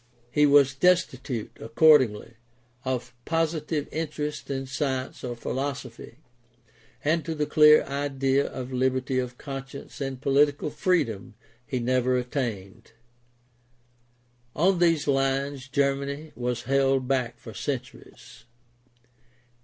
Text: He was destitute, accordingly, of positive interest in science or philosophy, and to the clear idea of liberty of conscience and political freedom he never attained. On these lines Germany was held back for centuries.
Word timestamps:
He 0.31 0.47
was 0.47 0.73
destitute, 0.73 1.55
accordingly, 1.59 2.33
of 2.83 3.13
positive 3.23 3.87
interest 3.91 4.49
in 4.49 4.65
science 4.65 5.23
or 5.23 5.35
philosophy, 5.35 6.15
and 7.05 7.23
to 7.23 7.35
the 7.35 7.45
clear 7.45 7.83
idea 7.83 8.47
of 8.47 8.73
liberty 8.73 9.19
of 9.19 9.37
conscience 9.37 10.01
and 10.01 10.19
political 10.19 10.71
freedom 10.71 11.35
he 11.67 11.77
never 11.77 12.17
attained. 12.17 12.93
On 14.55 14.79
these 14.79 15.07
lines 15.07 15.67
Germany 15.67 16.31
was 16.35 16.63
held 16.63 17.07
back 17.07 17.37
for 17.37 17.53
centuries. 17.53 18.45